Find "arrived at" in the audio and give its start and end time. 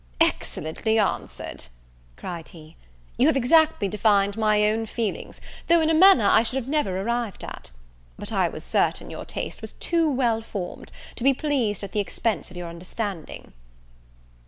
7.05-7.69